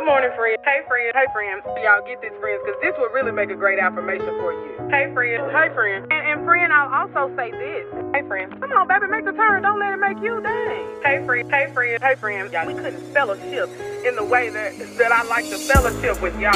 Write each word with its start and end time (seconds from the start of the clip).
Good 0.00 0.06
morning, 0.06 0.30
friend. 0.34 0.56
Hey, 0.64 0.80
friend. 0.88 1.12
Hey, 1.12 1.26
friend. 1.30 1.60
Y'all 1.84 2.00
get 2.06 2.22
this, 2.22 2.32
friends, 2.40 2.62
because 2.64 2.80
this 2.80 2.94
will 2.96 3.10
really 3.10 3.32
make 3.32 3.50
a 3.50 3.54
great 3.54 3.78
affirmation 3.78 4.28
for 4.40 4.50
you. 4.50 4.88
Hey, 4.88 5.12
friend. 5.12 5.52
Hey, 5.52 5.68
friend. 5.74 6.10
And, 6.10 6.26
and 6.26 6.46
friend, 6.46 6.72
I'll 6.72 7.04
also 7.04 7.36
say 7.36 7.50
this. 7.50 7.84
Hey, 8.14 8.26
friend. 8.26 8.50
Come 8.58 8.72
on, 8.72 8.88
baby, 8.88 9.08
make 9.08 9.26
the 9.26 9.32
turn. 9.32 9.60
Don't 9.60 9.78
let 9.78 9.92
it 9.92 9.98
make 9.98 10.16
you 10.24 10.40
dang. 10.40 10.88
Hey, 11.04 11.22
friend. 11.26 11.52
Hey, 11.52 11.70
friend. 11.74 12.02
Hey, 12.02 12.14
friend. 12.14 12.50
Y'all, 12.50 12.66
we 12.66 12.72
couldn't 12.72 13.12
fellowship 13.12 13.68
in 14.02 14.16
the 14.16 14.24
way 14.24 14.48
that, 14.48 14.72
that 14.96 15.12
I 15.12 15.22
like 15.24 15.44
to 15.50 15.58
fellowship 15.58 16.22
with 16.22 16.32
y'all. 16.40 16.54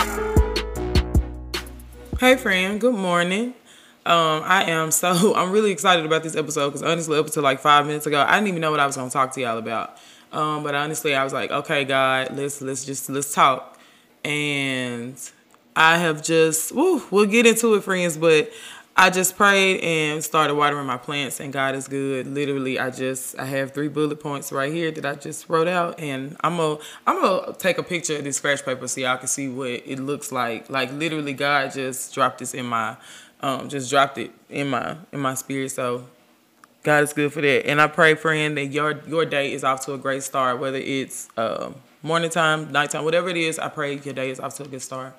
Hey, 2.19 2.37
friend. 2.37 2.81
Good 2.81 2.95
morning. 2.95 3.53
Um, 4.07 4.43
I 4.45 4.71
am 4.71 4.91
so 4.91 5.35
I'm 5.37 5.51
really 5.51 5.71
excited 5.71 6.07
about 6.07 6.23
this 6.23 6.35
episode 6.35 6.71
because 6.71 6.83
honestly, 6.83 7.19
up 7.19 7.27
until 7.27 7.43
like 7.43 7.61
five 7.61 7.87
minutes 7.87 8.07
ago, 8.07 8.25
I 8.27 8.37
didn't 8.37 8.49
even 8.49 8.63
know 8.63 8.71
what 8.71 8.81
I 8.81 8.87
was 8.87 8.97
gonna 8.97 9.11
talk 9.11 9.33
to 9.33 9.41
y'all 9.43 9.59
about. 9.59 9.99
Um, 10.35 10.63
but 10.63 10.75
honestly, 10.75 11.15
I 11.15 11.23
was 11.25 11.33
like, 11.33 11.51
okay, 11.51 11.85
God, 11.85 12.37
let's 12.37 12.61
let's 12.61 12.85
just 12.85 13.09
let's 13.09 13.33
talk. 13.33 13.79
And 14.25 15.17
I 15.77 15.99
have 15.99 16.23
just, 16.23 16.73
woo, 16.73 17.03
we'll 17.11 17.27
get 17.27 17.47
into 17.47 17.75
it, 17.75 17.85
friends. 17.85 18.17
But 18.17 18.51
I 18.97 19.11
just 19.11 19.37
prayed 19.37 19.81
and 19.81 20.23
started 20.23 20.55
watering 20.55 20.87
my 20.87 20.97
plants, 20.97 21.41
and 21.41 21.53
God 21.53 21.75
is 21.75 21.89
good. 21.89 22.27
Literally, 22.27 22.79
I 22.79 22.91
just 22.91 23.39
I 23.39 23.45
have 23.47 23.73
three 23.73 23.89
bullet 23.89 24.21
points 24.21 24.51
right 24.51 24.73
here 24.73 24.91
that 24.91 25.05
I 25.05 25.15
just 25.15 25.49
wrote 25.49 25.69
out, 25.69 25.99
and 26.01 26.37
I'm 26.43 26.57
gonna 26.57 26.79
I'm 27.07 27.21
gonna 27.21 27.53
take 27.55 27.79
a 27.79 27.83
picture 27.83 28.17
of 28.17 28.25
this 28.25 28.37
scratch 28.37 28.65
paper 28.65 28.89
so 28.89 29.01
y'all 29.01 29.17
can 29.19 29.29
see 29.29 29.49
what 29.49 29.69
it 29.69 29.99
looks 29.99 30.33
like. 30.33 30.69
Like 30.69 30.93
literally, 30.93 31.33
God 31.33 31.73
just 31.73 32.13
dropped 32.13 32.39
this 32.39 32.55
in 32.55 32.67
my 32.67 32.97
um, 33.41 33.69
just 33.69 33.91
dropped 33.91 34.19
it 34.19 34.33
in 34.49 34.69
my 34.69 34.97
in 35.13 35.21
my 35.21 35.35
spirit. 35.35 35.71
So 35.71 36.07
God 36.85 37.03
is 37.03 37.13
good 37.15 37.33
for 37.33 37.41
that. 37.41 37.67
And 37.67 37.81
I 37.81 37.89
pray, 37.89 38.15
friend, 38.15 38.57
that 38.59 38.67
your 38.67 39.01
your 39.09 39.25
day 39.25 39.53
is 39.53 39.65
off 39.65 39.85
to 39.87 39.95
a 39.95 39.99
great 39.99 40.23
start. 40.23 40.61
Whether 40.61 40.79
it's 40.79 41.29
um, 41.37 41.77
morning 42.03 42.31
time, 42.31 42.71
nighttime, 42.71 43.05
whatever 43.05 43.31
it 43.31 43.39
is, 43.39 43.59
I 43.59 43.69
pray 43.69 43.97
your 43.97 44.15
day 44.15 44.31
is 44.31 44.39
off 44.39 44.55
to 44.57 44.65
a 44.65 44.69
good 44.69 44.83
start. 44.83 45.17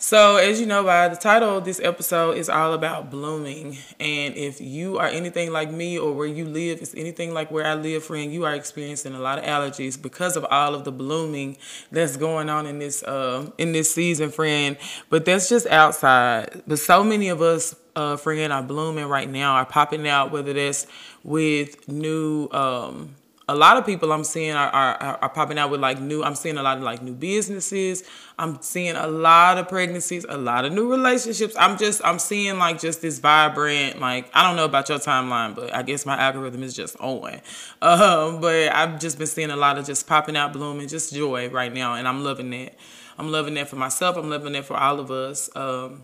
So, 0.00 0.36
as 0.36 0.60
you 0.60 0.66
know 0.66 0.84
by 0.84 1.08
the 1.08 1.16
title 1.16 1.60
this 1.60 1.80
episode 1.80 2.36
is 2.36 2.48
all 2.48 2.72
about 2.72 3.10
blooming. 3.10 3.78
And 3.98 4.36
if 4.36 4.60
you 4.60 4.96
are 4.96 5.08
anything 5.08 5.50
like 5.50 5.72
me 5.72 5.98
or 5.98 6.12
where 6.12 6.28
you 6.28 6.44
live 6.44 6.80
is 6.80 6.94
anything 6.94 7.34
like 7.34 7.50
where 7.50 7.66
I 7.66 7.74
live, 7.74 8.04
friend, 8.04 8.32
you 8.32 8.44
are 8.44 8.54
experiencing 8.54 9.14
a 9.14 9.18
lot 9.18 9.40
of 9.40 9.44
allergies 9.44 10.00
because 10.00 10.36
of 10.36 10.44
all 10.52 10.76
of 10.76 10.84
the 10.84 10.92
blooming 10.92 11.56
that's 11.90 12.16
going 12.16 12.48
on 12.48 12.66
in 12.66 12.78
this 12.78 13.02
uh, 13.02 13.50
in 13.58 13.72
this 13.72 13.92
season, 13.92 14.30
friend. 14.30 14.76
But 15.10 15.24
that's 15.24 15.48
just 15.48 15.66
outside. 15.66 16.62
But 16.64 16.78
so 16.78 17.02
many 17.02 17.28
of 17.28 17.42
us, 17.42 17.74
uh, 17.96 18.16
friend, 18.18 18.52
are 18.52 18.62
blooming 18.62 19.06
right 19.06 19.28
now, 19.28 19.54
are 19.54 19.66
popping 19.66 20.06
out, 20.06 20.30
whether 20.30 20.52
that's 20.52 20.86
with 21.24 21.88
new 21.88 22.48
um, 22.52 23.16
a 23.50 23.54
lot 23.54 23.78
of 23.78 23.86
people 23.86 24.12
I'm 24.12 24.24
seeing 24.24 24.52
are, 24.52 24.68
are, 24.68 25.18
are 25.22 25.28
popping 25.30 25.58
out 25.58 25.70
with 25.70 25.80
like 25.80 26.00
new. 26.00 26.22
I'm 26.22 26.34
seeing 26.34 26.58
a 26.58 26.62
lot 26.62 26.76
of 26.76 26.82
like 26.82 27.02
new 27.02 27.14
businesses. 27.14 28.04
I'm 28.38 28.60
seeing 28.60 28.94
a 28.94 29.06
lot 29.06 29.56
of 29.56 29.68
pregnancies, 29.68 30.26
a 30.28 30.36
lot 30.36 30.66
of 30.66 30.72
new 30.74 30.90
relationships. 30.90 31.56
I'm 31.58 31.78
just 31.78 32.02
I'm 32.04 32.18
seeing 32.18 32.58
like 32.58 32.78
just 32.78 33.00
this 33.00 33.18
vibrant 33.18 34.00
like 34.00 34.30
I 34.34 34.46
don't 34.46 34.56
know 34.56 34.66
about 34.66 34.90
your 34.90 34.98
timeline, 34.98 35.54
but 35.54 35.74
I 35.74 35.82
guess 35.82 36.04
my 36.04 36.18
algorithm 36.18 36.62
is 36.62 36.74
just 36.74 36.96
on. 37.00 37.40
Um, 37.80 38.40
but 38.42 38.74
I've 38.74 39.00
just 39.00 39.16
been 39.16 39.26
seeing 39.26 39.50
a 39.50 39.56
lot 39.56 39.78
of 39.78 39.86
just 39.86 40.06
popping 40.06 40.36
out, 40.36 40.52
blooming, 40.52 40.86
just 40.86 41.14
joy 41.14 41.48
right 41.48 41.72
now, 41.72 41.94
and 41.94 42.06
I'm 42.06 42.22
loving 42.22 42.50
that. 42.50 42.74
I'm 43.18 43.32
loving 43.32 43.54
that 43.54 43.68
for 43.68 43.76
myself. 43.76 44.16
I'm 44.16 44.28
loving 44.28 44.52
that 44.52 44.66
for 44.66 44.76
all 44.76 45.00
of 45.00 45.10
us. 45.10 45.50
Um, 45.56 46.02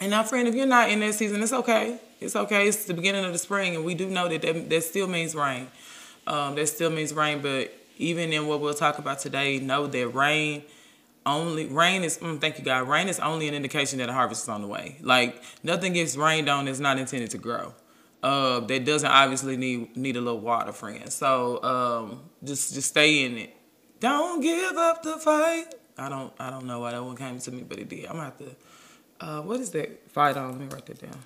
and 0.00 0.10
now, 0.10 0.24
friend, 0.24 0.48
if 0.48 0.54
you're 0.54 0.66
not 0.66 0.90
in 0.90 1.00
that 1.00 1.14
season, 1.14 1.42
it's 1.42 1.52
okay. 1.52 1.98
It's 2.20 2.34
okay. 2.34 2.66
It's 2.66 2.86
the 2.86 2.94
beginning 2.94 3.24
of 3.24 3.32
the 3.32 3.38
spring, 3.38 3.76
and 3.76 3.84
we 3.84 3.94
do 3.94 4.08
know 4.08 4.28
that 4.28 4.42
that, 4.42 4.70
that 4.70 4.82
still 4.82 5.06
means 5.06 5.34
rain. 5.34 5.68
Um, 6.26 6.54
that 6.54 6.66
still 6.68 6.90
means 6.90 7.12
rain, 7.12 7.42
but 7.42 7.72
even 7.98 8.32
in 8.32 8.46
what 8.46 8.60
we'll 8.60 8.74
talk 8.74 8.98
about 8.98 9.18
today, 9.18 9.58
know 9.58 9.86
that 9.86 10.08
rain 10.08 10.64
only 11.26 11.66
rain 11.66 12.04
is 12.04 12.18
mm, 12.18 12.40
thank 12.40 12.58
you 12.58 12.64
God. 12.64 12.88
Rain 12.88 13.08
is 13.08 13.18
only 13.20 13.48
an 13.48 13.54
indication 13.54 13.98
that 13.98 14.08
a 14.08 14.12
harvest 14.12 14.42
is 14.42 14.48
on 14.48 14.62
the 14.62 14.68
way. 14.68 14.98
Like 15.00 15.42
nothing 15.62 15.94
gets 15.94 16.16
rained 16.16 16.48
on 16.48 16.68
is 16.68 16.80
not 16.80 16.98
intended 16.98 17.30
to 17.30 17.38
grow. 17.38 17.74
Uh, 18.22 18.60
that 18.60 18.84
doesn't 18.84 19.10
obviously 19.10 19.56
need 19.56 19.96
need 19.96 20.16
a 20.16 20.20
little 20.20 20.40
water, 20.40 20.72
friend. 20.72 21.10
So 21.12 21.62
um, 21.62 22.20
just 22.42 22.74
just 22.74 22.88
stay 22.88 23.24
in 23.24 23.38
it. 23.38 23.56
Don't 24.00 24.40
give 24.40 24.76
up 24.76 25.02
the 25.02 25.18
fight. 25.18 25.74
I 25.96 26.08
don't 26.08 26.32
I 26.38 26.50
don't 26.50 26.66
know 26.66 26.80
why 26.80 26.92
that 26.92 27.04
one 27.04 27.16
came 27.16 27.38
to 27.38 27.50
me, 27.50 27.64
but 27.66 27.78
it 27.78 27.88
did. 27.88 28.06
I'm 28.06 28.16
gonna 28.16 28.24
have 28.24 28.38
to. 28.38 28.56
Uh, 29.20 29.42
what 29.42 29.60
is 29.60 29.70
that? 29.70 30.10
Fight 30.10 30.36
on. 30.36 30.52
Let 30.52 30.60
me 30.60 30.66
write 30.66 30.86
that 30.86 31.00
down. 31.00 31.18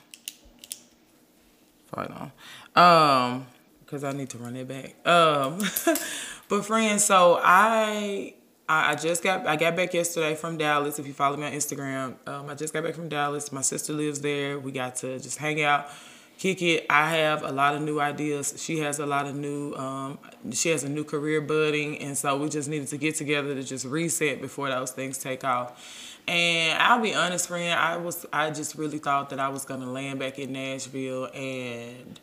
Fight 1.87 2.11
on. 2.11 2.33
Um 2.77 3.47
because 3.89 4.05
I 4.05 4.13
need 4.13 4.29
to 4.31 4.39
run 4.39 4.55
it 4.55 4.69
back. 4.69 4.95
Um, 5.07 5.61
but 6.49 6.65
friends, 6.65 7.05
so 7.05 7.41
I 7.43 8.35
I 8.69 8.95
just 8.97 9.23
got 9.23 9.47
I 9.47 9.57
got 9.57 9.77
back 9.77 9.95
yesterday 9.95 10.35
from 10.35 10.59
Dallas. 10.59 10.99
If 10.99 11.07
you 11.07 11.15
follow 11.15 11.39
me 11.39 11.47
on 11.47 11.53
Instagram, 11.53 12.17
um, 12.29 12.51
I 12.51 12.55
just 12.55 12.75
got 12.75 12.85
back 12.85 12.95
from 12.95 13.09
Dallas. 13.09 13.51
My 13.51 13.63
sister 13.63 13.95
lives 13.95 14.21
there. 14.21 14.59
We 14.59 14.73
got 14.73 14.97
to 14.97 15.19
just 15.19 15.39
hang 15.39 15.63
out, 15.63 15.89
kick 16.37 16.61
it. 16.61 16.85
I 16.91 17.17
have 17.17 17.43
a 17.43 17.51
lot 17.51 17.77
of 17.77 17.83
new 17.83 17.99
ideas. 17.99 18.55
She 18.59 18.81
has 18.81 18.99
a 18.99 19.07
lot 19.07 19.27
of 19.27 19.35
new. 19.35 19.75
Um, 19.75 20.19
she 20.53 20.69
has 20.69 20.85
a 20.85 20.89
new 20.91 21.05
career 21.05 21.41
budding, 21.41 21.97
and 21.99 22.17
so 22.17 22.37
we 22.37 22.51
just 22.51 22.69
needed 22.69 22.89
to 22.89 22.99
get 22.99 23.15
together 23.15 23.55
to 23.55 23.63
just 23.63 23.87
reset 23.87 24.43
before 24.43 24.69
those 24.69 24.91
things 24.91 25.17
take 25.17 25.45
off. 25.45 26.15
And 26.29 26.79
I'll 26.79 27.01
be 27.01 27.15
honest, 27.15 27.49
friend, 27.49 27.73
I 27.73 27.97
was 27.97 28.27
I 28.35 28.51
just 28.51 28.75
really 28.75 28.99
thought 28.99 29.31
that 29.31 29.41
I 29.41 29.49
was 29.49 29.65
gonna 29.65 29.91
land 29.91 30.19
back 30.19 30.39
in 30.39 30.53
Nashville 30.53 31.31
and 31.33 32.21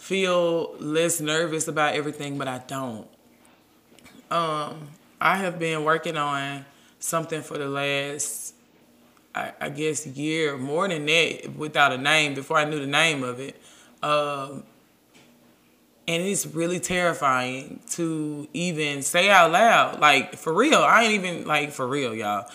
feel 0.00 0.74
less 0.78 1.20
nervous 1.20 1.68
about 1.68 1.94
everything, 1.94 2.38
but 2.38 2.48
I 2.48 2.58
don't. 2.66 3.06
Um, 4.30 4.88
I 5.20 5.36
have 5.36 5.58
been 5.58 5.84
working 5.84 6.16
on 6.16 6.64
something 6.98 7.42
for 7.42 7.58
the 7.58 7.68
last, 7.68 8.54
I, 9.34 9.52
I 9.60 9.68
guess, 9.68 10.06
year, 10.06 10.56
more 10.56 10.88
than 10.88 11.04
that, 11.04 11.54
without 11.54 11.92
a 11.92 11.98
name, 11.98 12.32
before 12.32 12.56
I 12.56 12.64
knew 12.64 12.80
the 12.80 12.86
name 12.86 13.22
of 13.22 13.40
it. 13.40 13.60
Um, 14.02 14.64
and 16.08 16.22
it's 16.22 16.46
really 16.46 16.80
terrifying 16.80 17.80
to 17.90 18.48
even 18.54 19.02
say 19.02 19.28
out 19.28 19.52
loud, 19.52 20.00
like 20.00 20.34
for 20.34 20.54
real. 20.54 20.78
I 20.78 21.02
ain't 21.02 21.12
even 21.12 21.46
like 21.46 21.72
for 21.72 21.86
real, 21.86 22.14
y'all. 22.14 22.50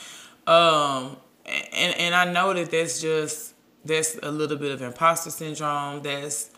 Um, 0.47 1.17
and 1.45 1.95
and 1.95 2.15
I 2.15 2.25
know 2.31 2.53
that 2.53 2.71
that's 2.71 2.99
just 2.99 3.53
that's 3.85 4.17
a 4.23 4.31
little 4.31 4.57
bit 4.57 4.71
of 4.71 4.81
imposter 4.81 5.29
syndrome. 5.29 6.01
That's 6.01 6.49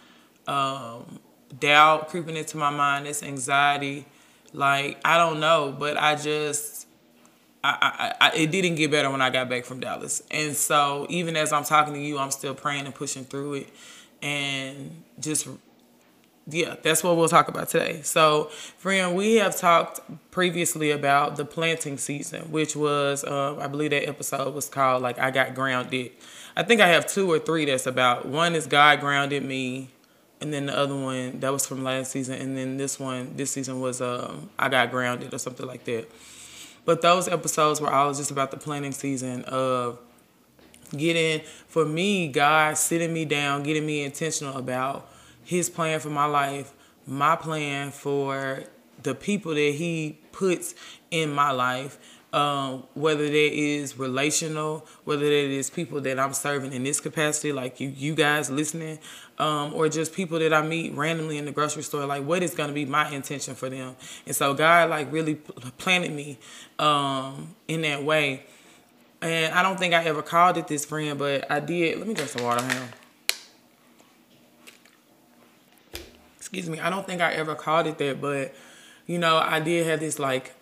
um, 0.47 1.19
doubt 1.59 2.09
creeping 2.09 2.37
into 2.37 2.57
my 2.57 2.69
mind, 2.69 3.05
this 3.05 3.21
anxiety. 3.23 4.05
Like, 4.53 4.99
I 5.03 5.17
don't 5.17 5.39
know, 5.39 5.75
but 5.77 5.97
I 5.97 6.15
just, 6.15 6.87
I, 7.63 8.13
I, 8.21 8.27
I, 8.27 8.35
it 8.35 8.51
didn't 8.51 8.75
get 8.75 8.91
better 8.91 9.09
when 9.09 9.21
I 9.21 9.29
got 9.29 9.49
back 9.49 9.65
from 9.65 9.79
Dallas. 9.79 10.23
And 10.31 10.55
so, 10.55 11.05
even 11.09 11.35
as 11.35 11.51
I'm 11.51 11.63
talking 11.63 11.93
to 11.93 11.99
you, 11.99 12.17
I'm 12.17 12.31
still 12.31 12.55
praying 12.55 12.85
and 12.85 12.95
pushing 12.95 13.25
through 13.25 13.55
it. 13.55 13.69
And 14.21 15.03
just, 15.19 15.47
yeah, 16.47 16.75
that's 16.81 17.03
what 17.03 17.17
we'll 17.17 17.27
talk 17.27 17.49
about 17.49 17.67
today. 17.69 18.01
So, 18.03 18.45
friend, 18.77 19.15
we 19.15 19.35
have 19.35 19.57
talked 19.57 19.99
previously 20.31 20.91
about 20.91 21.35
the 21.35 21.43
planting 21.45 21.97
season, 21.97 22.49
which 22.51 22.75
was, 22.75 23.25
uh, 23.25 23.57
I 23.57 23.67
believe 23.67 23.91
that 23.91 24.07
episode 24.07 24.55
was 24.55 24.69
called, 24.69 25.03
like, 25.03 25.19
I 25.19 25.29
Got 25.29 25.55
Grounded. 25.55 26.13
I 26.55 26.63
think 26.63 26.79
I 26.81 26.87
have 26.87 27.05
two 27.05 27.29
or 27.29 27.37
three 27.37 27.65
that's 27.65 27.85
about. 27.85 28.25
One 28.25 28.55
is 28.55 28.65
God 28.65 29.01
grounded 29.01 29.43
me 29.43 29.89
and 30.39 30.53
then 30.53 30.67
the 30.67 30.77
other 30.77 30.95
one 30.95 31.39
that 31.39 31.51
was 31.51 31.65
from 31.65 31.83
last 31.83 32.11
season, 32.11 32.35
and 32.39 32.57
then 32.57 32.77
this 32.77 32.99
one 32.99 33.35
this 33.35 33.51
season 33.51 33.79
was 33.79 34.01
um, 34.01 34.49
I 34.57 34.69
got 34.69 34.91
grounded 34.91 35.33
or 35.33 35.37
something 35.37 35.65
like 35.65 35.83
that. 35.85 36.09
But 36.85 37.01
those 37.01 37.27
episodes 37.27 37.81
were 37.81 37.91
all 37.91 38.13
just 38.13 38.31
about 38.31 38.51
the 38.51 38.57
planning 38.57 38.91
season 38.91 39.43
of 39.45 39.99
getting 40.95 41.41
for 41.67 41.85
me, 41.85 42.27
God 42.27 42.77
sitting 42.77 43.13
me 43.13 43.25
down, 43.25 43.63
getting 43.63 43.85
me 43.85 44.03
intentional 44.03 44.57
about 44.57 45.09
His 45.43 45.69
plan 45.69 45.99
for 45.99 46.09
my 46.09 46.25
life, 46.25 46.73
my 47.05 47.35
plan 47.35 47.91
for 47.91 48.63
the 49.03 49.15
people 49.15 49.53
that 49.53 49.73
He 49.75 50.19
puts 50.31 50.75
in 51.11 51.31
my 51.33 51.51
life 51.51 51.97
um, 52.33 52.83
whether 52.93 53.25
that 53.25 53.33
is 53.33 53.97
relational, 53.97 54.85
whether 55.05 55.23
that 55.23 55.31
is 55.31 55.69
people 55.69 56.01
that 56.01 56.19
I'm 56.19 56.33
serving 56.33 56.73
in 56.73 56.83
this 56.83 56.99
capacity, 56.99 57.53
like 57.53 57.79
you, 57.79 57.89
you 57.89 58.15
guys 58.15 58.49
listening, 58.49 58.99
um, 59.39 59.73
or 59.73 59.87
just 59.87 60.13
people 60.13 60.39
that 60.39 60.53
I 60.53 60.61
meet 60.61 60.93
randomly 60.93 61.37
in 61.37 61.45
the 61.45 61.51
grocery 61.51 61.83
store, 61.83 62.05
like 62.05 62.23
what 62.23 62.43
is 62.43 62.53
going 62.53 62.67
to 62.67 62.73
be 62.73 62.85
my 62.85 63.09
intention 63.09 63.55
for 63.55 63.69
them. 63.69 63.95
And 64.25 64.35
so 64.35 64.53
God 64.53 64.89
like 64.89 65.11
really 65.11 65.35
planted 65.35 66.11
me 66.11 66.37
um, 66.79 67.55
in 67.67 67.81
that 67.81 68.03
way. 68.03 68.45
And 69.21 69.53
I 69.53 69.63
don't 69.63 69.79
think 69.79 69.93
I 69.93 70.03
ever 70.03 70.21
called 70.21 70.57
it 70.57 70.67
this 70.67 70.85
friend, 70.85 71.17
but 71.17 71.49
I 71.49 71.59
did. 71.59 71.97
Let 71.97 72.07
me 72.07 72.13
drink 72.13 72.29
some 72.29 72.43
water. 72.43 72.63
Hang 72.63 72.89
Excuse 76.37 76.69
me. 76.69 76.79
I 76.79 76.89
don't 76.89 77.05
think 77.05 77.21
I 77.21 77.33
ever 77.33 77.55
called 77.55 77.87
it 77.87 77.97
that, 77.97 78.21
but 78.21 78.53
you 79.05 79.17
know, 79.17 79.37
I 79.37 79.59
did 79.59 79.87
have 79.87 79.99
this 79.99 80.19
like 80.19 80.53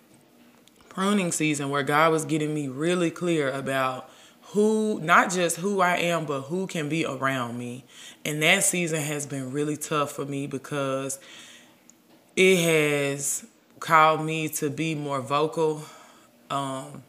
pruning 0.96 1.32
season 1.32 1.70
where 1.70 1.84
God 1.84 2.12
was 2.12 2.26
getting 2.26 2.54
me 2.54 2.68
really 2.68 3.12
clear 3.12 3.52
about 3.52 4.10
who, 4.54 5.00
not 5.02 5.32
just 5.32 5.58
who 5.58 5.82
I 5.82 5.98
am, 5.98 6.26
but 6.26 6.44
who 6.44 6.66
can 6.68 6.90
be 6.90 7.06
around 7.06 7.58
me. 7.60 7.84
And 8.24 8.42
that 8.42 8.64
season 8.64 9.02
has 9.02 9.28
been 9.28 9.52
really 9.52 9.78
tough 9.78 10.14
for 10.14 10.26
me 10.26 10.48
because 10.48 11.20
it 12.36 12.58
has 12.64 13.46
called 13.80 14.26
me 14.26 14.50
to 14.50 14.70
be 14.70 14.96
more 14.96 15.22
vocal 15.22 15.84
Um, 16.50 17.04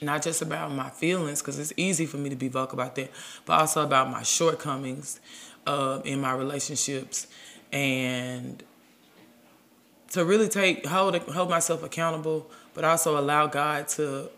not 0.00 0.22
just 0.22 0.42
about 0.42 0.70
my 0.72 0.90
feelings, 0.90 1.40
because 1.40 1.58
it's 1.58 1.72
easy 1.76 2.06
for 2.06 2.16
me 2.16 2.30
to 2.30 2.36
be 2.36 2.48
vocal 2.48 2.78
about 2.78 2.94
that, 2.94 3.10
but 3.46 3.60
also 3.60 3.82
about 3.82 4.10
my 4.10 4.22
shortcomings 4.22 5.20
uh, 5.66 6.00
in 6.04 6.20
my 6.20 6.32
relationships 6.32 7.26
and 7.72 8.62
to 10.12 10.24
really 10.24 10.48
take 10.48 10.86
hold 10.86 11.16
hold 11.16 11.50
myself 11.50 11.82
accountable, 11.82 12.50
but 12.74 12.84
also 12.84 13.18
allow 13.18 13.46
God 13.46 13.88
to 13.88 14.30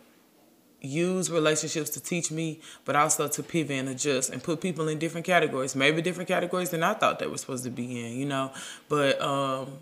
use 0.85 1.31
relationships 1.31 1.91
to 1.91 2.01
teach 2.01 2.31
me, 2.31 2.61
but 2.85 2.95
also 2.95 3.27
to 3.29 3.43
pivot 3.43 3.77
and 3.79 3.89
adjust 3.89 4.31
and 4.31 4.43
put 4.43 4.61
people 4.61 4.89
in 4.89 4.99
different 4.99 5.27
categories, 5.27 5.75
maybe 5.75 6.03
different 6.03 6.29
categories 6.29 6.71
than 6.71 6.83
I 6.83 6.95
thought 6.95 7.19
they 7.19 7.27
were 7.27 7.39
supposed 7.39 7.65
to 7.65 7.71
be 7.71 8.05
in, 8.05 8.17
you 8.19 8.27
know. 8.27 8.53
But 8.89 9.21
um, 9.21 9.73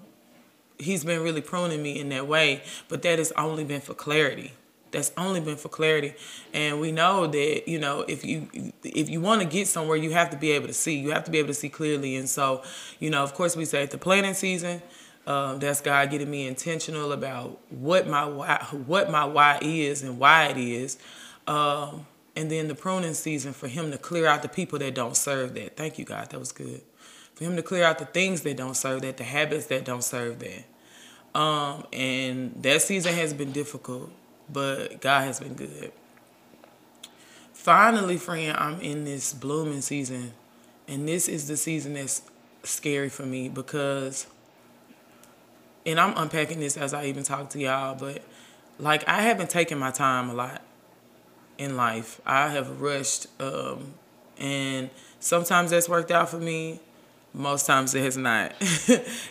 he's 0.79 1.05
been 1.05 1.23
really 1.23 1.41
pruning 1.41 1.83
me 1.83 1.99
in 1.99 2.09
that 2.11 2.27
way, 2.27 2.63
but 2.89 3.03
that 3.03 3.19
has 3.19 3.33
only 3.33 3.65
been 3.65 3.81
for 3.81 3.95
clarity. 3.95 4.53
That's 4.91 5.11
only 5.17 5.41
been 5.41 5.57
for 5.57 5.71
clarity, 5.71 6.13
and 6.53 6.79
we 6.79 6.93
know 6.93 7.27
that 7.27 7.67
you 7.67 7.79
know 7.79 8.05
if 8.07 8.27
you 8.27 8.47
if 8.85 9.09
you 9.09 9.23
want 9.23 9.41
to 9.41 9.49
get 9.49 9.67
somewhere, 9.67 9.97
you 9.97 10.11
have 10.11 10.29
to 10.31 10.37
be 10.37 10.51
able 10.51 10.67
to 10.67 10.75
see. 10.75 10.99
You 10.99 11.13
have 11.13 11.25
to 11.25 11.31
be 11.31 11.39
able 11.39 11.49
to 11.49 11.55
see 11.55 11.71
clearly, 11.71 12.15
and 12.15 12.29
so 12.29 12.63
you 13.01 13.09
know, 13.09 13.23
of 13.23 13.33
course, 13.33 13.57
we 13.57 13.65
say 13.65 13.83
at 13.83 13.91
the 13.91 13.97
planting 13.97 14.35
season. 14.35 14.83
Um, 15.27 15.61
that's 15.61 15.81
God 15.81 16.11
getting 16.11 16.31
me 16.31 16.47
intentional 16.47 17.13
about 17.13 17.61
what 17.71 18.09
my 18.09 18.25
why, 18.25 18.67
what 18.87 19.11
my 19.11 19.25
why 19.25 19.59
is 19.63 20.03
and 20.03 20.19
why 20.19 20.47
it 20.47 20.57
is. 20.57 20.99
Um, 21.47 22.07
and 22.35 22.51
then 22.51 22.69
the 22.69 22.75
pruning 22.75 23.15
season 23.15 23.53
for 23.53 23.69
him 23.69 23.91
to 23.93 23.99
clear 23.99 24.27
out 24.27 24.43
the 24.43 24.49
people 24.49 24.79
that 24.81 24.95
don't 24.95 25.17
serve 25.17 25.55
that. 25.55 25.77
Thank 25.77 25.99
you, 25.99 26.05
God. 26.05 26.31
That 26.31 26.39
was 26.39 26.51
good. 26.51 26.83
For 27.35 27.45
him 27.45 27.57
to 27.57 27.63
clear 27.63 27.85
out 27.85 27.99
the 27.99 28.05
things 28.05 28.43
that 28.43 28.57
don't 28.57 28.77
serve 28.77 29.03
that, 29.03 29.17
the 29.17 29.25
habits 29.25 29.67
that 29.67 29.85
don't 29.85 30.03
serve 30.03 30.39
that. 30.41 31.39
Um, 31.39 31.87
and 31.93 32.63
that 32.63 32.83
season 32.83 33.15
has 33.15 33.33
been 33.33 33.53
difficult, 33.53 34.11
but 34.53 35.01
God 35.01 35.23
has 35.23 35.41
been 35.41 35.55
good. 35.55 35.93
Finally, 37.53 38.17
friend, 38.19 38.57
I'm 38.57 38.81
in 38.81 39.05
this 39.05 39.33
blooming 39.33 39.83
season. 39.83 40.33
And 40.89 41.09
this 41.09 41.29
is 41.29 41.49
the 41.49 41.57
season 41.57 41.95
that's 41.95 42.23
scary 42.65 43.09
for 43.09 43.25
me 43.25 43.49
because 43.49 44.27
and 45.85 45.99
I'm 45.99 46.17
unpacking 46.17 46.61
this 46.61 46.77
as 46.77 46.95
I 46.95 47.07
even 47.07 47.23
talk 47.23 47.51
to 47.51 47.59
y'all, 47.59 47.95
but 47.95 48.23
like 48.79 49.07
I 49.09 49.23
haven't 49.23 49.51
taken 49.51 49.79
my 49.79 49.91
time 49.91 50.31
a 50.31 50.35
lot 50.35 50.63
in 51.59 51.77
life. 51.77 52.21
I 52.27 52.49
have 52.49 52.81
rushed, 52.81 53.27
um, 53.41 53.95
and 54.39 54.91
sometimes 55.21 55.71
that's 55.71 55.89
worked 55.89 56.11
out 56.11 56.29
for 56.29 56.39
me. 56.39 56.81
Most 57.35 57.67
times 57.67 57.95
it 57.95 58.03
has 58.03 58.17
not. 58.17 58.53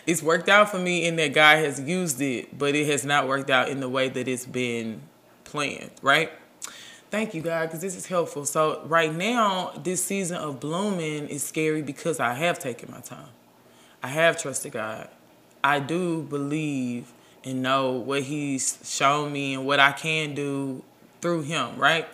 it's 0.06 0.22
worked 0.22 0.48
out 0.48 0.70
for 0.70 0.78
me 0.78 1.06
in 1.06 1.16
that 1.16 1.32
God 1.32 1.58
has 1.58 1.80
used 1.80 2.20
it, 2.20 2.58
but 2.58 2.74
it 2.74 2.88
has 2.88 3.04
not 3.04 3.28
worked 3.28 3.48
out 3.48 3.68
in 3.68 3.80
the 3.80 3.88
way 3.88 4.08
that 4.08 4.26
it's 4.26 4.46
been 4.46 5.02
planned, 5.44 5.90
right? 6.02 6.32
Thank 7.12 7.34
you, 7.34 7.42
God, 7.42 7.66
because 7.66 7.80
this 7.82 7.94
is 7.94 8.06
helpful. 8.06 8.46
So, 8.46 8.82
right 8.86 9.14
now, 9.14 9.72
this 9.82 10.02
season 10.02 10.38
of 10.38 10.58
blooming 10.60 11.28
is 11.28 11.42
scary 11.42 11.82
because 11.82 12.18
I 12.18 12.32
have 12.32 12.58
taken 12.58 12.90
my 12.90 13.00
time. 13.00 13.28
I 14.02 14.08
have 14.08 14.40
trusted 14.40 14.72
God. 14.72 15.08
I 15.64 15.78
do 15.78 16.22
believe 16.22 17.12
and 17.44 17.62
know 17.62 17.92
what 17.92 18.22
he's 18.22 18.78
shown 18.84 19.32
me 19.32 19.54
and 19.54 19.66
what 19.66 19.80
I 19.80 19.92
can 19.92 20.34
do 20.34 20.82
through 21.20 21.42
him, 21.42 21.76
right? 21.76 22.08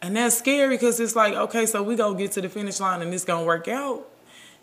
And 0.00 0.16
that's 0.16 0.36
scary 0.36 0.76
because 0.76 0.98
it's 0.98 1.14
like, 1.14 1.34
okay, 1.34 1.66
so 1.66 1.82
we 1.82 1.94
gonna 1.94 2.18
get 2.18 2.32
to 2.32 2.40
the 2.40 2.48
finish 2.48 2.80
line 2.80 3.02
and 3.02 3.14
it's 3.14 3.24
gonna 3.24 3.46
work 3.46 3.68
out. 3.68 4.08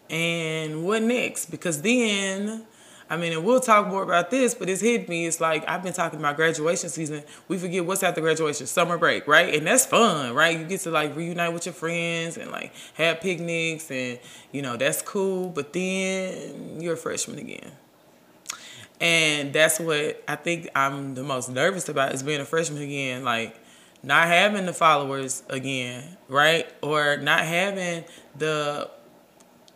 And 0.10 0.84
what 0.84 1.04
next? 1.04 1.46
Because 1.46 1.82
then 1.82 2.66
I 3.10 3.18
mean, 3.18 3.34
and 3.34 3.44
we'll 3.44 3.60
talk 3.60 3.88
more 3.88 4.04
about 4.04 4.30
this, 4.30 4.54
but 4.54 4.70
it's 4.70 4.82
hit 4.82 5.10
me. 5.10 5.26
It's 5.26 5.42
like 5.42 5.68
I've 5.68 5.82
been 5.82 5.94
talking 5.94 6.20
about 6.20 6.36
graduation 6.36 6.90
season. 6.90 7.24
We 7.48 7.58
forget 7.58 7.84
what's 7.86 8.04
after 8.04 8.22
graduation, 8.22 8.68
summer 8.68 8.98
break, 9.00 9.28
right? 9.28 9.56
And 9.56 9.66
that's 9.66 9.86
fun, 9.86 10.36
right? 10.36 10.58
You 10.58 10.66
get 10.66 10.82
to 10.82 10.92
like 10.92 11.16
reunite 11.16 11.52
with 11.52 11.66
your 11.66 11.74
friends 11.74 12.38
and 12.38 12.52
like 12.52 12.72
have 12.94 13.20
picnics, 13.20 13.90
and 13.90 14.20
you 14.52 14.62
know 14.62 14.78
that's 14.78 15.02
cool. 15.02 15.50
But 15.50 15.74
then 15.74 16.80
you're 16.80 16.94
a 16.94 16.98
freshman 16.98 17.40
again, 17.40 17.72
and 19.02 19.54
that's 19.54 19.80
what 19.80 20.24
I 20.28 20.36
think 20.36 20.70
I'm 20.76 21.16
the 21.16 21.24
most 21.24 21.50
nervous 21.50 21.90
about 21.90 22.14
is 22.14 22.22
being 22.22 22.42
a 22.42 22.46
freshman 22.46 22.84
again, 22.84 23.24
like 23.24 23.60
not 24.04 24.28
having 24.28 24.66
the 24.66 24.74
followers 24.74 25.44
again, 25.50 26.18
right? 26.28 26.68
Or 26.84 27.18
not 27.18 27.42
having 27.42 28.06
the 28.38 28.90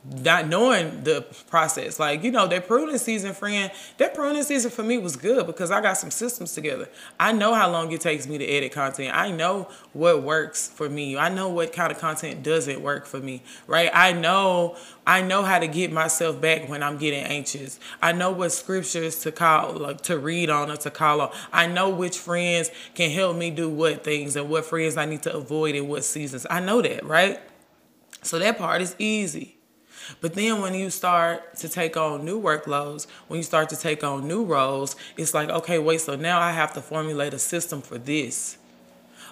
not 0.04 0.48
knowing 0.48 1.04
the 1.04 1.26
process. 1.50 1.98
Like, 2.00 2.24
you 2.24 2.32
know, 2.32 2.46
that 2.48 2.68
pruning 2.68 2.98
season, 2.98 3.34
friend, 3.34 3.72
that 3.98 4.14
pruning 4.14 4.44
season 4.44 4.70
for 4.70 4.84
me 4.84 4.98
was 4.98 5.16
good 5.16 5.48
because 5.48 5.72
I 5.72 5.82
got 5.82 5.98
some 5.98 6.12
systems 6.12 6.54
together. 6.54 6.90
I 7.20 7.32
know 7.32 7.54
how 7.54 7.72
long 7.72 7.92
it 7.92 8.02
takes 8.02 8.28
me 8.28 8.38
to 8.38 8.46
edit 8.46 8.74
content. 8.74 9.16
I 9.16 9.32
know 9.32 9.70
what 9.94 10.22
works 10.22 10.68
for 10.68 10.90
me. 10.90 11.18
I 11.18 11.30
know 11.30 11.48
what 11.48 11.72
kind 11.72 11.92
of 11.92 12.00
content 12.00 12.44
doesn't 12.44 12.82
work 12.82 13.06
for 13.06 13.20
me, 13.20 13.44
right? 13.66 13.90
I 13.94 14.12
know 14.12 14.76
I 15.06 15.22
know 15.22 15.44
how 15.44 15.60
to 15.60 15.68
get 15.68 15.92
myself 15.92 16.40
back 16.40 16.70
when 16.70 16.82
I'm 16.82 16.98
getting 16.98 17.24
anxious. 17.24 17.80
I 18.02 18.14
know 18.14 18.32
what 18.32 18.52
scriptures 18.52 19.20
to 19.22 19.32
call 19.32 19.74
like 19.74 20.02
to 20.02 20.18
read 20.18 20.50
on 20.50 20.70
or 20.70 20.78
to 20.78 20.92
call 20.92 21.22
on. 21.22 21.32
I 21.52 21.68
know 21.68 21.90
which 21.90 22.18
friends 22.18 22.72
can 22.94 23.12
help 23.12 23.38
me 23.38 23.52
do 23.52 23.70
what 23.70 24.04
things 24.04 24.36
and 24.36 24.50
what 24.50 24.66
friends 24.66 24.98
I 24.98 25.06
need 25.06 25.24
to 25.24 25.34
avoid 25.34 25.76
in 25.76 25.88
what 25.88 26.04
seasons. 26.04 26.46
I 26.50 26.60
know 26.60 26.82
that, 26.82 27.06
right? 27.06 27.40
So 28.22 28.40
that 28.40 28.58
part 28.58 28.82
is 28.82 28.96
easy. 28.98 29.58
But 30.22 30.34
then 30.34 30.62
when 30.62 30.74
you 30.74 30.90
start 30.90 31.56
to 31.58 31.70
take 31.70 31.98
on 31.98 32.26
new 32.26 32.42
workloads, 32.42 33.08
when 33.28 33.38
you 33.38 33.44
start 33.44 33.70
to 33.70 33.76
take 33.76 34.04
on 34.04 34.28
new 34.28 34.44
roles, 34.44 34.96
it's 35.18 35.34
like, 35.34 35.50
okay, 35.50 35.80
wait, 35.80 36.02
so 36.02 36.16
now 36.16 36.40
I 36.40 36.52
have 36.52 36.74
to 36.74 36.82
formulate 36.82 37.34
a 37.34 37.40
system 37.40 37.82
for 37.82 37.98
this. 37.98 38.58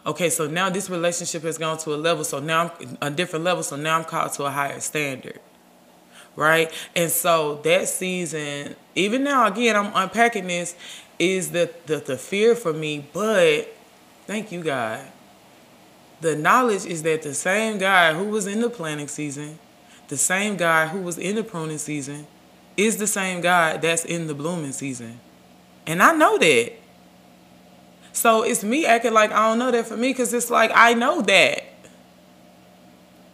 Okay, 0.05 0.29
so 0.29 0.47
now 0.47 0.69
this 0.69 0.89
relationship 0.89 1.43
has 1.43 1.57
gone 1.57 1.77
to 1.79 1.93
a 1.93 1.97
level, 1.97 2.23
so 2.23 2.39
now 2.39 2.71
I'm 2.79 2.97
a 3.01 3.11
different 3.11 3.45
level, 3.45 3.63
so 3.63 3.75
now 3.75 3.97
I'm 3.97 4.03
called 4.03 4.33
to 4.33 4.45
a 4.45 4.49
higher 4.49 4.79
standard. 4.79 5.39
Right? 6.35 6.71
And 6.95 7.11
so 7.11 7.59
that 7.63 7.87
season, 7.89 8.75
even 8.95 9.23
now 9.23 9.47
again, 9.47 9.75
I'm 9.75 9.91
unpacking 9.93 10.47
this, 10.47 10.75
is 11.19 11.51
the 11.51 11.69
the, 11.85 11.97
the 11.97 12.17
fear 12.17 12.55
for 12.55 12.73
me, 12.73 13.05
but 13.13 13.73
thank 14.25 14.51
you, 14.51 14.63
God. 14.63 15.05
The 16.21 16.35
knowledge 16.35 16.85
is 16.85 17.03
that 17.03 17.21
the 17.21 17.33
same 17.33 17.77
guy 17.77 18.13
who 18.13 18.25
was 18.25 18.47
in 18.47 18.61
the 18.61 18.69
planning 18.69 19.07
season 19.07 19.59
the 20.11 20.17
same 20.17 20.57
guy 20.57 20.87
who 20.87 20.99
was 20.99 21.17
in 21.17 21.35
the 21.35 21.43
pruning 21.43 21.77
season 21.77 22.27
is 22.75 22.97
the 22.97 23.07
same 23.07 23.39
guy 23.39 23.77
that's 23.77 24.03
in 24.03 24.27
the 24.27 24.33
blooming 24.33 24.73
season. 24.73 25.21
And 25.87 26.03
I 26.03 26.11
know 26.11 26.37
that. 26.37 26.73
So 28.11 28.41
it's 28.41 28.61
me 28.61 28.85
acting 28.85 29.13
like 29.13 29.31
I 29.31 29.47
don't 29.47 29.57
know 29.57 29.71
that 29.71 29.87
for 29.87 29.95
me 29.95 30.09
because 30.09 30.33
it's 30.33 30.49
like 30.49 30.69
I 30.75 30.95
know 30.95 31.21
that. 31.21 31.63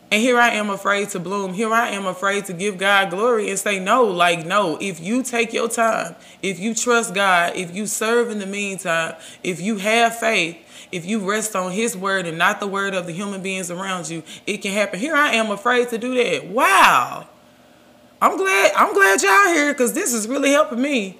And 0.09 0.21
here 0.21 0.39
I 0.39 0.51
am 0.51 0.69
afraid 0.69 1.09
to 1.09 1.19
bloom. 1.19 1.53
Here 1.53 1.73
I 1.73 1.89
am 1.89 2.05
afraid 2.05 2.45
to 2.45 2.53
give 2.53 2.77
God 2.77 3.09
glory 3.09 3.49
and 3.49 3.59
say, 3.59 3.77
no, 3.77 4.05
like, 4.05 4.45
no. 4.45 4.77
If 4.79 5.01
you 5.01 5.21
take 5.21 5.51
your 5.51 5.67
time, 5.67 6.15
if 6.41 6.59
you 6.59 6.73
trust 6.73 7.13
God, 7.13 7.57
if 7.57 7.75
you 7.75 7.87
serve 7.87 8.29
in 8.29 8.39
the 8.39 8.45
meantime, 8.45 9.15
if 9.43 9.59
you 9.59 9.77
have 9.77 10.17
faith, 10.17 10.57
if 10.93 11.05
you 11.05 11.29
rest 11.29 11.57
on 11.57 11.73
his 11.73 11.97
word 11.97 12.25
and 12.25 12.37
not 12.37 12.61
the 12.61 12.67
word 12.67 12.93
of 12.93 13.05
the 13.05 13.11
human 13.11 13.41
beings 13.41 13.69
around 13.69 14.09
you, 14.09 14.23
it 14.45 14.59
can 14.59 14.71
happen. 14.71 14.99
Here 14.99 15.15
I 15.15 15.33
am 15.33 15.51
afraid 15.51 15.89
to 15.89 15.97
do 15.97 16.15
that. 16.15 16.47
Wow. 16.47 17.27
I'm 18.21 18.37
glad 18.37 18.71
I'm 18.75 18.93
glad 18.93 19.21
y'all 19.21 19.53
here 19.53 19.73
because 19.73 19.93
this 19.93 20.13
is 20.13 20.27
really 20.27 20.51
helping 20.51 20.81
me. 20.81 21.19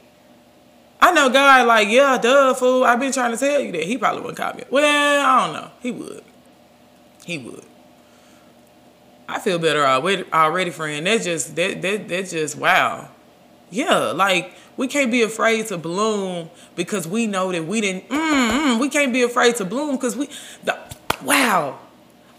I 0.99 1.11
know 1.11 1.29
God 1.29 1.67
like, 1.67 1.89
yeah, 1.89 2.17
duh, 2.17 2.53
fool. 2.53 2.83
I've 2.83 2.99
been 2.99 3.11
trying 3.11 3.31
to 3.31 3.37
tell 3.37 3.59
you 3.59 3.71
that. 3.73 3.83
He 3.83 3.97
probably 3.97 4.21
wouldn't 4.21 4.37
call 4.37 4.53
me. 4.53 4.63
Well, 4.71 5.25
I 5.25 5.45
don't 5.45 5.53
know. 5.53 5.71
He 5.81 5.91
would. 5.91 6.23
He 7.25 7.37
would. 7.37 7.63
I 9.27 9.39
feel 9.39 9.59
better 9.59 9.85
already, 9.85 10.25
already, 10.31 10.71
friend. 10.71 11.05
That's 11.05 11.25
just 11.25 11.55
that 11.55 11.81
that 11.81 12.07
that's 12.07 12.31
just 12.31 12.57
wow. 12.57 13.09
Yeah, 13.69 14.11
like 14.11 14.53
we 14.77 14.87
can't 14.87 15.11
be 15.11 15.23
afraid 15.23 15.67
to 15.67 15.77
bloom 15.77 16.49
because 16.75 17.07
we 17.07 17.27
know 17.27 17.51
that 17.51 17.65
we 17.65 17.81
didn't. 17.81 18.07
Mm, 18.07 18.49
mm, 18.49 18.79
we 18.79 18.87
can't 18.89 19.11
be 19.11 19.23
afraid 19.23 19.57
to 19.57 19.65
bloom 19.65 19.95
because 19.95 20.15
we. 20.15 20.29
The, 20.63 20.77
wow, 21.23 21.79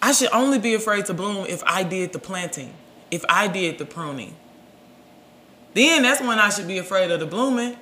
I 0.01 0.13
should 0.13 0.31
only 0.33 0.59
be 0.59 0.75
afraid 0.75 1.05
to 1.07 1.15
bloom 1.15 1.45
if 1.47 1.63
I 1.67 1.83
did 1.83 2.13
the 2.13 2.19
planting, 2.19 2.73
if 3.11 3.25
I 3.29 3.49
did 3.49 3.79
the 3.79 3.85
pruning. 3.85 4.35
Then 5.75 6.03
that's 6.03 6.23
when 6.23 6.39
I 6.39 6.49
should 6.49 6.67
be 6.67 6.79
afraid 6.79 7.11
of 7.11 7.21
the 7.21 7.27
blooming. 7.27 7.77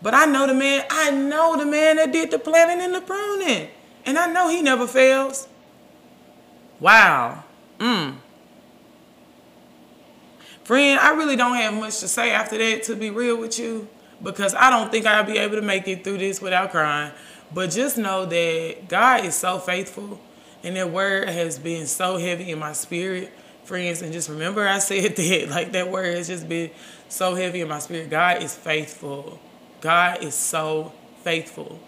But 0.00 0.14
I 0.14 0.26
know 0.26 0.46
the 0.46 0.54
man. 0.54 0.84
I 0.88 1.10
know 1.10 1.56
the 1.56 1.66
man 1.66 1.96
that 1.96 2.12
did 2.12 2.30
the 2.30 2.38
planting 2.38 2.80
and 2.84 2.94
the 2.94 3.00
pruning, 3.00 3.68
and 4.06 4.16
I 4.16 4.32
know 4.32 4.48
he 4.48 4.62
never 4.62 4.86
fails. 4.86 5.48
Wow. 6.78 7.44
Mm. 7.82 8.14
Friend, 10.62 11.00
I 11.00 11.14
really 11.14 11.34
don't 11.34 11.56
have 11.56 11.74
much 11.74 11.98
to 11.98 12.06
say 12.06 12.30
after 12.30 12.56
that, 12.56 12.84
to 12.84 12.94
be 12.94 13.10
real 13.10 13.36
with 13.36 13.58
you, 13.58 13.88
because 14.22 14.54
I 14.54 14.70
don't 14.70 14.92
think 14.92 15.04
I'll 15.04 15.24
be 15.24 15.36
able 15.38 15.56
to 15.56 15.62
make 15.62 15.88
it 15.88 16.04
through 16.04 16.18
this 16.18 16.40
without 16.40 16.70
crying. 16.70 17.10
But 17.52 17.72
just 17.72 17.98
know 17.98 18.24
that 18.24 18.88
God 18.88 19.24
is 19.24 19.34
so 19.34 19.58
faithful, 19.58 20.20
and 20.62 20.76
that 20.76 20.90
word 20.90 21.28
has 21.28 21.58
been 21.58 21.88
so 21.88 22.18
heavy 22.18 22.52
in 22.52 22.60
my 22.60 22.72
spirit, 22.72 23.32
friends. 23.64 24.00
And 24.00 24.12
just 24.12 24.28
remember, 24.28 24.66
I 24.66 24.78
said 24.78 25.16
that, 25.16 25.48
like 25.50 25.72
that 25.72 25.90
word 25.90 26.16
has 26.16 26.28
just 26.28 26.48
been 26.48 26.70
so 27.08 27.34
heavy 27.34 27.62
in 27.62 27.68
my 27.68 27.80
spirit. 27.80 28.10
God 28.10 28.44
is 28.44 28.54
faithful. 28.54 29.40
God 29.80 30.22
is 30.22 30.36
so 30.36 30.92
faithful. 31.24 31.80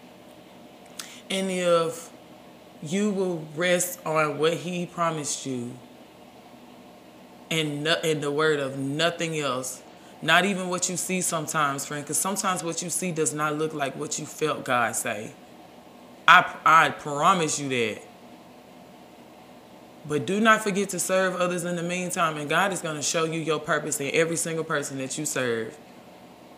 And 1.31 1.49
if 1.53 2.11
you 2.85 3.11
will 3.11 3.47
rest 3.57 3.99
on 4.05 4.39
what 4.39 4.55
he 4.55 4.87
promised 4.87 5.47
you 5.47 5.73
and, 7.51 7.87
and 7.87 8.23
the 8.23 8.31
word 8.31 8.61
of 8.61 8.79
nothing 8.79 9.39
else, 9.39 9.83
not 10.21 10.45
even 10.45 10.69
what 10.69 10.89
you 10.89 10.97
see 10.97 11.21
sometimes, 11.21 11.87
friend, 11.87 12.05
because 12.05 12.19
sometimes 12.19 12.63
what 12.63 12.83
you 12.83 12.91
see 12.91 13.13
does 13.13 13.33
not 13.33 13.57
look 13.57 13.73
like 13.73 13.97
what 13.97 14.19
you 14.19 14.27
felt 14.27 14.65
God 14.65 14.95
say. 14.97 15.33
I, 16.27 16.57
I 16.65 16.91
promise 16.91 17.59
you 17.59 17.69
that. 17.69 18.03
But 20.07 20.27
do 20.27 20.39
not 20.39 20.63
forget 20.63 20.91
to 20.91 20.99
serve 20.99 21.37
others 21.37 21.65
in 21.65 21.77
the 21.77 21.83
meantime, 21.83 22.37
and 22.37 22.49
God 22.49 22.73
is 22.73 22.83
going 22.83 22.97
to 22.97 23.03
show 23.03 23.25
you 23.25 23.41
your 23.41 23.59
purpose 23.59 24.01
in 24.01 24.11
every 24.13 24.37
single 24.37 24.65
person 24.65 24.99
that 24.99 25.17
you 25.17 25.25
serve. 25.25 25.77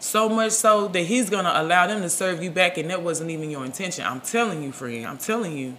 So 0.00 0.28
much 0.28 0.52
so 0.52 0.88
that 0.88 1.02
He's 1.02 1.30
going 1.30 1.44
to 1.44 1.60
allow 1.60 1.86
them 1.86 2.02
to 2.02 2.10
serve 2.10 2.42
you 2.42 2.50
back, 2.50 2.76
and 2.76 2.90
that 2.90 3.02
wasn't 3.02 3.30
even 3.30 3.50
your 3.50 3.64
intention. 3.64 4.04
I'm 4.04 4.20
telling 4.20 4.62
you, 4.62 4.72
friend. 4.72 5.06
I'm 5.06 5.18
telling 5.18 5.56
you. 5.56 5.76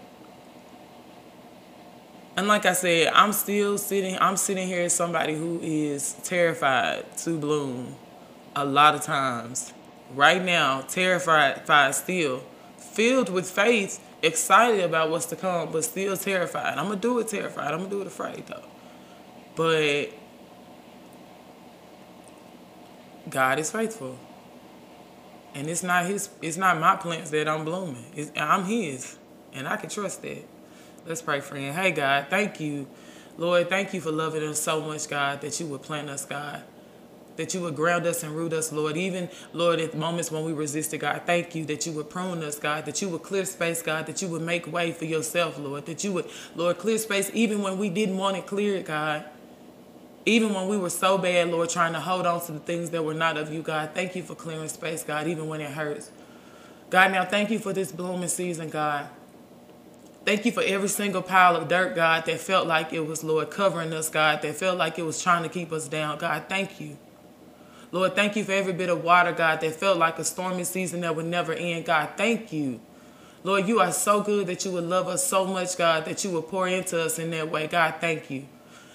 And 2.38 2.48
like 2.48 2.68
I 2.68 2.74
said, 2.74 3.12
I'm 3.14 3.34
still 3.34 3.80
sitting, 3.80 4.16
I'm 4.22 4.38
sitting 4.38 4.68
here 4.68 4.84
as 4.84 4.94
somebody 4.94 5.34
who 5.34 5.60
is 5.60 6.14
terrified 6.24 7.18
to 7.18 7.36
bloom 7.40 7.96
a 8.56 8.64
lot 8.64 8.94
of 8.94 9.02
times. 9.02 9.74
Right 10.14 10.42
now, 10.42 10.82
terrified 10.82 11.64
still, 11.96 12.44
filled 12.78 13.30
with 13.30 13.50
faith 13.50 14.00
excited 14.22 14.82
about 14.82 15.10
what's 15.10 15.26
to 15.28 15.36
come, 15.36 15.72
but 15.72 15.84
still 15.84 16.16
terrified. 16.16 16.78
I'm 16.78 16.88
gonna 16.88 16.98
do 17.00 17.18
it 17.20 17.28
terrified. 17.28 17.74
I'm 17.74 17.80
gonna 17.80 17.90
do 17.90 18.02
it 18.02 18.08
afraid 18.08 18.46
though. 18.46 18.64
But 19.56 20.14
God 23.30 23.58
is 23.58 23.72
faithful. 23.72 24.18
And 25.56 25.68
it's 25.68 25.82
not 25.82 26.06
his 26.06 26.30
it's 26.44 26.58
not 26.58 26.80
my 26.80 26.98
plants 26.98 27.32
that 27.32 27.48
I'm 27.48 27.66
blooming. 27.66 28.06
It's, 28.16 28.32
I'm 28.38 28.66
his. 28.66 29.18
And 29.54 29.68
I 29.68 29.78
can 29.78 29.90
trust 29.90 30.22
that. 30.22 30.44
Let's 31.08 31.22
pray, 31.22 31.40
friend. 31.40 31.74
Hey 31.74 31.92
God, 31.92 32.28
thank 32.30 32.60
you. 32.60 32.88
Lord, 33.38 33.70
thank 33.70 33.94
you 33.94 34.02
for 34.02 34.12
loving 34.12 34.44
us 34.44 34.62
so 34.62 34.82
much, 34.82 35.08
God, 35.08 35.42
that 35.42 35.60
you 35.60 35.68
would 35.68 35.82
plant 35.82 36.10
us, 36.10 36.26
God 36.26 36.64
that 37.38 37.54
you 37.54 37.62
would 37.62 37.76
ground 37.76 38.06
us 38.06 38.24
and 38.24 38.36
root 38.36 38.52
us, 38.52 38.72
Lord. 38.72 38.98
Even, 38.98 39.30
Lord, 39.54 39.80
at 39.80 39.96
moments 39.96 40.32
when 40.32 40.44
we 40.44 40.54
resisted, 40.54 41.00
God, 41.00 41.22
thank 41.26 41.56
you 41.56 41.66
that 41.66 41.86
you 41.86 41.94
would 41.94 42.10
prune 42.10 42.44
us, 42.44 42.60
God, 42.60 42.86
that 42.86 43.02
you 43.02 43.10
would 43.10 43.24
clear 43.24 43.46
space, 43.46 43.82
God, 43.82 44.08
that 44.08 44.22
you 44.22 44.28
would 44.28 44.42
make 44.42 44.72
way 44.72 44.92
for 44.92 45.06
yourself, 45.06 45.58
Lord, 45.58 45.86
that 45.86 46.04
you 46.04 46.12
would, 46.14 46.26
Lord, 46.56 46.78
clear 46.78 46.98
space 46.98 47.32
even 47.34 47.62
when 47.62 47.78
we 47.78 47.90
didn't 47.90 48.18
want 48.18 48.38
it 48.38 48.46
cleared, 48.46 48.86
God. 48.86 49.24
Even 50.26 50.54
when 50.54 50.68
we 50.68 50.78
were 50.78 50.90
so 50.90 51.18
bad, 51.18 51.50
Lord, 51.50 51.70
trying 51.70 51.94
to 51.94 52.02
hold 52.02 52.26
on 52.26 52.46
to 52.48 52.52
the 52.52 52.60
things 52.60 52.90
that 52.90 53.06
were 53.06 53.14
not 53.14 53.38
of 53.38 53.54
you, 53.54 53.62
God. 53.62 53.92
Thank 53.94 54.16
you 54.16 54.24
for 54.24 54.36
clearing 54.36 54.68
space, 54.68 55.04
God, 55.04 55.28
even 55.28 55.48
when 55.48 55.62
it 55.62 55.72
hurts. 55.72 56.12
God, 56.90 57.14
now 57.14 57.24
thank 57.24 57.50
you 57.50 57.60
for 57.60 57.72
this 57.72 57.92
blooming 57.94 58.28
season, 58.28 58.70
God. 58.70 59.08
Thank 60.28 60.44
you 60.44 60.52
for 60.52 60.62
every 60.62 60.90
single 60.90 61.22
pile 61.22 61.56
of 61.56 61.70
dirt, 61.70 61.96
God, 61.96 62.26
that 62.26 62.42
felt 62.42 62.68
like 62.68 62.92
it 62.92 63.08
was, 63.08 63.24
Lord, 63.24 63.50
covering 63.50 63.94
us, 63.94 64.10
God, 64.10 64.42
that 64.42 64.56
felt 64.56 64.78
like 64.78 65.00
it 65.00 65.06
was 65.06 65.24
trying 65.24 65.44
to 65.44 65.48
keep 65.48 65.72
us 65.72 65.88
down. 65.88 66.18
God, 66.18 66.48
thank 66.50 66.82
you. 66.82 66.98
Lord, 67.94 68.14
thank 68.14 68.36
you 68.36 68.44
for 68.44 68.52
every 68.52 68.74
bit 68.74 68.90
of 68.90 69.06
water, 69.06 69.32
God, 69.32 69.62
that 69.62 69.76
felt 69.76 69.98
like 69.98 70.20
a 70.20 70.26
stormy 70.26 70.66
season 70.66 71.00
that 71.00 71.16
would 71.16 71.28
never 71.28 71.54
end. 71.54 71.86
God, 71.86 72.10
thank 72.18 72.52
you. 72.52 72.82
Lord, 73.46 73.70
you 73.70 73.80
are 73.80 73.94
so 73.94 74.20
good 74.20 74.48
that 74.48 74.66
you 74.66 74.72
would 74.72 74.84
love 74.84 75.08
us 75.08 75.26
so 75.26 75.46
much, 75.46 75.78
God, 75.78 76.04
that 76.04 76.22
you 76.26 76.32
would 76.32 76.50
pour 76.50 76.68
into 76.68 77.02
us 77.02 77.18
in 77.20 77.30
that 77.30 77.50
way. 77.50 77.68
God, 77.68 77.96
thank 78.02 78.30
you. 78.30 78.48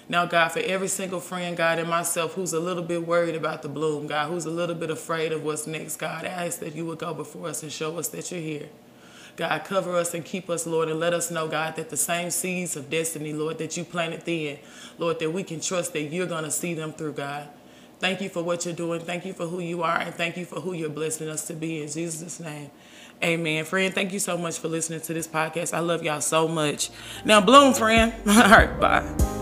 Now, 0.07 0.27
God, 0.27 0.49
for 0.49 0.59
every 0.59 0.87
single 0.87 1.19
friend, 1.19 1.57
God, 1.57 1.79
and 1.79 1.89
myself 1.89 2.35
who's 2.35 2.53
a 2.53 2.59
little 2.59 2.83
bit 2.83 3.07
worried 3.07 3.33
about 3.33 3.63
the 3.63 3.69
bloom, 3.69 4.05
God, 4.05 4.29
who's 4.29 4.45
a 4.45 4.51
little 4.51 4.75
bit 4.75 4.91
afraid 4.91 5.31
of 5.31 5.43
what's 5.43 5.65
next, 5.65 5.95
God, 5.95 6.25
I 6.25 6.45
ask 6.45 6.59
that 6.59 6.75
you 6.75 6.85
would 6.85 6.99
go 6.99 7.11
before 7.11 7.47
us 7.47 7.63
and 7.63 7.71
show 7.71 7.97
us 7.97 8.09
that 8.09 8.31
you're 8.31 8.39
here. 8.39 8.69
God, 9.35 9.63
cover 9.65 9.95
us 9.95 10.13
and 10.13 10.23
keep 10.23 10.49
us, 10.49 10.67
Lord, 10.67 10.89
and 10.89 10.99
let 10.99 11.13
us 11.13 11.31
know, 11.31 11.47
God, 11.47 11.75
that 11.77 11.89
the 11.89 11.97
same 11.97 12.29
seeds 12.29 12.75
of 12.75 12.89
destiny, 12.89 13.33
Lord, 13.33 13.57
that 13.57 13.75
you 13.75 13.83
planted 13.83 14.21
then, 14.21 14.59
Lord, 14.99 15.19
that 15.19 15.31
we 15.31 15.43
can 15.43 15.59
trust 15.59 15.93
that 15.93 16.03
you're 16.03 16.27
going 16.27 16.43
to 16.43 16.51
see 16.51 16.73
them 16.73 16.93
through, 16.93 17.13
God. 17.13 17.49
Thank 17.99 18.21
you 18.21 18.29
for 18.29 18.43
what 18.43 18.65
you're 18.65 18.75
doing. 18.75 18.99
Thank 18.99 19.25
you 19.25 19.33
for 19.33 19.47
who 19.47 19.59
you 19.59 19.81
are. 19.81 19.97
And 19.97 20.13
thank 20.13 20.37
you 20.37 20.45
for 20.45 20.59
who 20.59 20.73
you're 20.73 20.89
blessing 20.89 21.29
us 21.29 21.47
to 21.47 21.53
be. 21.53 21.81
In 21.81 21.87
Jesus' 21.89 22.39
name. 22.39 22.69
Amen. 23.23 23.63
Friend, 23.63 23.93
thank 23.93 24.11
you 24.11 24.19
so 24.19 24.37
much 24.37 24.59
for 24.59 24.67
listening 24.67 24.99
to 25.01 25.13
this 25.13 25.27
podcast. 25.27 25.73
I 25.73 25.79
love 25.79 26.03
y'all 26.03 26.19
so 26.19 26.47
much. 26.47 26.89
Now, 27.23 27.39
Bloom, 27.39 27.73
friend. 27.73 28.13
All 28.27 28.33
right, 28.33 28.79
bye. 28.79 29.32